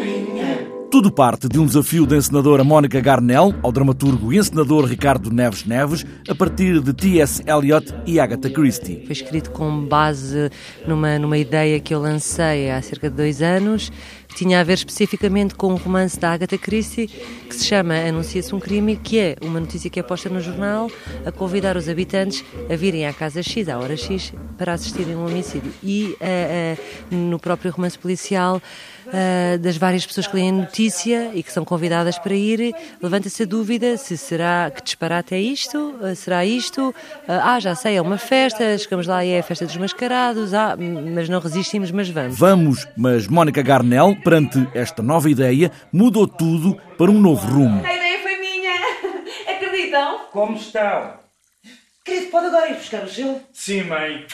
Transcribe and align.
Brnię. 0.00 0.77
Tudo 0.90 1.12
parte 1.12 1.48
de 1.48 1.58
um 1.58 1.66
desafio 1.66 2.06
da 2.06 2.16
encenadora 2.16 2.64
Mónica 2.64 2.98
Garnell 2.98 3.54
ao 3.62 3.70
dramaturgo 3.70 4.32
e 4.32 4.38
encenador 4.38 4.86
Ricardo 4.86 5.30
Neves 5.30 5.66
Neves, 5.66 6.06
a 6.26 6.34
partir 6.34 6.80
de 6.80 6.94
T.S. 6.94 7.42
Eliot 7.46 7.94
e 8.06 8.18
Agatha 8.18 8.48
Christie. 8.48 9.02
Foi 9.04 9.12
escrito 9.12 9.50
com 9.50 9.84
base 9.84 10.50
numa, 10.86 11.18
numa 11.18 11.36
ideia 11.36 11.78
que 11.78 11.94
eu 11.94 12.00
lancei 12.00 12.70
há 12.70 12.80
cerca 12.80 13.10
de 13.10 13.16
dois 13.16 13.42
anos, 13.42 13.92
que 14.28 14.34
tinha 14.34 14.60
a 14.60 14.64
ver 14.64 14.74
especificamente 14.74 15.54
com 15.54 15.74
um 15.74 15.76
romance 15.76 16.18
da 16.18 16.32
Agatha 16.32 16.56
Christie, 16.56 17.06
que 17.06 17.54
se 17.54 17.66
chama 17.66 17.94
Anuncia-se 17.94 18.54
um 18.54 18.58
crime, 18.58 18.96
que 18.96 19.18
é 19.18 19.36
uma 19.42 19.60
notícia 19.60 19.90
que 19.90 20.00
é 20.00 20.02
posta 20.02 20.30
no 20.30 20.40
jornal 20.40 20.90
a 21.26 21.30
convidar 21.30 21.76
os 21.76 21.86
habitantes 21.86 22.42
a 22.70 22.76
virem 22.76 23.06
à 23.06 23.12
casa 23.12 23.42
X, 23.42 23.68
à 23.68 23.78
hora 23.78 23.96
X, 23.96 24.32
para 24.56 24.72
assistirem 24.72 25.14
a 25.14 25.18
um 25.18 25.26
homicídio. 25.26 25.72
E 25.82 26.16
uh, 26.20 27.14
uh, 27.14 27.14
no 27.14 27.38
próprio 27.38 27.72
romance 27.72 27.98
policial, 27.98 28.62
uh, 29.06 29.58
das 29.58 29.76
várias 29.76 30.06
pessoas 30.06 30.26
que 30.26 30.34
leem 30.34 30.50
a 30.50 30.52
notícia 30.78 31.32
e 31.34 31.42
que 31.42 31.52
são 31.52 31.64
convidadas 31.64 32.20
para 32.20 32.34
ir, 32.34 32.72
levanta-se 33.02 33.42
a 33.42 33.46
dúvida 33.46 33.96
se 33.96 34.16
será 34.16 34.70
que 34.70 34.80
disparate 34.80 35.34
é 35.34 35.40
isto, 35.40 35.76
uh, 35.76 36.14
será 36.14 36.44
isto, 36.44 36.90
uh, 36.90 36.94
ah, 37.26 37.58
já 37.58 37.74
sei, 37.74 37.96
é 37.96 38.02
uma 38.02 38.16
festa, 38.16 38.78
chegamos 38.78 39.08
lá 39.08 39.24
e 39.24 39.30
é 39.30 39.40
a 39.40 39.42
festa 39.42 39.66
dos 39.66 39.76
mascarados, 39.76 40.54
ah, 40.54 40.76
mas 40.76 41.28
não 41.28 41.40
resistimos, 41.40 41.90
mas 41.90 42.08
vamos. 42.08 42.38
Vamos, 42.38 42.88
mas 42.96 43.26
Mónica 43.26 43.60
Garnel, 43.60 44.16
perante 44.22 44.68
esta 44.72 45.02
nova 45.02 45.28
ideia, 45.28 45.72
mudou 45.92 46.28
tudo 46.28 46.80
para 46.96 47.10
um 47.10 47.20
novo 47.20 47.44
rumo. 47.48 47.84
A 47.84 47.94
ideia 47.96 48.18
foi 48.20 48.38
minha! 48.38 48.74
Acreditam? 49.50 50.20
Como 50.30 50.56
estão? 50.56 51.14
Querido, 52.04 52.30
pode 52.30 52.46
agora 52.46 52.70
ir 52.70 52.76
buscar 52.76 53.02
o 53.02 53.08
gelo? 53.08 53.40
Sim, 53.52 53.82
mãe. 53.82 54.24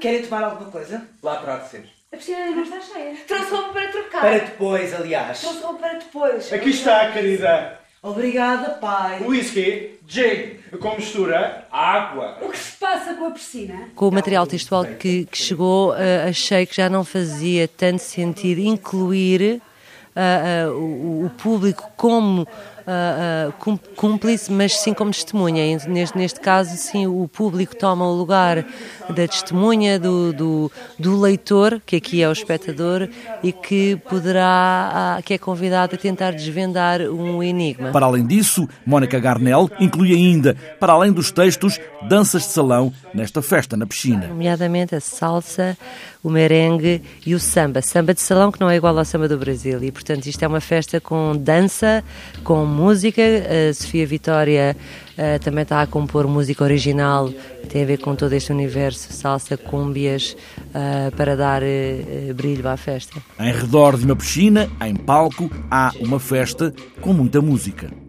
Querem 0.00 0.22
tomar 0.22 0.42
alguma 0.42 0.72
coisa? 0.72 1.06
Lá 1.22 1.36
para 1.36 1.58
de 1.58 1.68
ser. 1.68 2.03
A 2.14 2.16
piscina 2.16 2.50
não 2.52 2.62
está 2.62 2.80
cheia. 2.80 3.16
Trouxe 3.26 3.50
roupa 3.50 3.72
para 3.72 3.88
trocar. 3.88 4.20
Para 4.20 4.38
depois, 4.38 4.94
aliás. 4.94 5.40
Trouxe 5.40 5.62
roupa 5.62 5.78
para 5.80 5.98
depois. 5.98 6.52
Aqui 6.52 6.70
está, 6.70 7.10
querida. 7.10 7.80
Obrigada, 8.00 8.70
pai. 8.74 9.20
Whisky, 9.24 9.98
gin, 10.06 10.58
com 10.78 10.94
mistura, 10.94 11.66
água. 11.72 12.38
O 12.40 12.50
que 12.50 12.58
se 12.58 12.76
passa 12.78 13.14
com 13.14 13.26
a 13.26 13.30
piscina? 13.32 13.88
Com 13.96 14.06
o 14.06 14.12
material 14.12 14.46
textual 14.46 14.84
que, 14.84 15.24
que 15.24 15.36
chegou, 15.36 15.90
uh, 15.90 16.28
achei 16.28 16.64
que 16.66 16.76
já 16.76 16.88
não 16.88 17.04
fazia 17.04 17.66
tanto 17.66 18.02
sentido 18.02 18.60
incluir 18.60 19.60
uh, 20.16 20.70
uh, 20.72 21.26
o, 21.26 21.30
público 21.30 21.90
como 21.96 22.42
uh, 22.42 23.78
cúmplice, 23.96 24.50
mas 24.52 24.78
sim 24.78 24.94
como 24.94 25.10
testemunha. 25.10 25.78
Neste, 25.88 26.16
neste 26.16 26.40
caso, 26.40 26.76
sim, 26.76 27.06
o 27.06 27.28
público 27.28 27.76
toma 27.76 28.06
o 28.06 28.14
lugar 28.14 28.64
da 29.08 29.28
testemunha, 29.28 29.98
do, 29.98 30.32
do, 30.32 30.72
do 30.98 31.20
leitor, 31.20 31.80
que 31.84 31.96
aqui 31.96 32.22
é 32.22 32.28
o 32.28 32.32
espectador, 32.32 33.08
e 33.42 33.52
que 33.52 33.96
poderá, 34.08 35.20
que 35.24 35.34
é 35.34 35.38
convidado 35.38 35.94
a 35.94 35.98
tentar 35.98 36.32
desvendar 36.32 37.00
um 37.02 37.42
enigma. 37.42 37.90
Para 37.90 38.06
além 38.06 38.26
disso, 38.26 38.68
Mónica 38.86 39.18
Garnel 39.18 39.70
inclui 39.80 40.12
ainda, 40.12 40.56
para 40.78 40.92
além 40.92 41.12
dos 41.12 41.30
textos, 41.30 41.80
danças 42.08 42.42
de 42.42 42.48
salão 42.48 42.92
nesta 43.12 43.42
festa 43.42 43.76
na 43.76 43.86
piscina. 43.86 44.28
Nomeadamente 44.28 44.94
a 44.94 45.00
salsa, 45.00 45.76
o 46.22 46.30
merengue 46.30 47.02
e 47.26 47.34
o 47.34 47.40
samba. 47.40 47.82
Samba 47.82 48.14
de 48.14 48.20
salão 48.20 48.50
que 48.50 48.60
não 48.60 48.70
é 48.70 48.76
igual 48.76 48.96
ao 48.98 49.04
samba 49.04 49.28
do 49.28 49.36
Brasil. 49.38 49.82
E, 49.82 49.92
portanto, 50.04 50.26
isto 50.26 50.42
é 50.42 50.46
uma 50.46 50.60
festa 50.60 51.00
com 51.00 51.34
dança, 51.34 52.04
com 52.44 52.66
música. 52.66 53.22
A 53.22 53.72
Sofia 53.72 54.06
Vitória 54.06 54.76
uh, 55.12 55.42
também 55.42 55.62
está 55.62 55.80
a 55.80 55.86
compor 55.86 56.28
música 56.28 56.62
original, 56.62 57.32
tem 57.70 57.82
a 57.82 57.86
ver 57.86 57.98
com 57.98 58.14
todo 58.14 58.34
este 58.34 58.52
universo, 58.52 59.10
salsa, 59.12 59.56
cúmbias, 59.56 60.36
uh, 60.58 61.14
para 61.16 61.34
dar 61.34 61.62
uh, 61.62 62.34
brilho 62.34 62.68
à 62.68 62.76
festa. 62.76 63.20
Em 63.40 63.52
redor 63.52 63.96
de 63.96 64.04
uma 64.04 64.14
piscina, 64.14 64.70
em 64.82 64.94
palco, 64.94 65.50
há 65.70 65.90
uma 65.98 66.20
festa 66.20 66.72
com 67.00 67.14
muita 67.14 67.40
música. 67.40 68.03